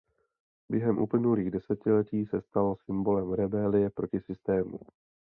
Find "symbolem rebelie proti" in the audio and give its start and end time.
2.75-4.19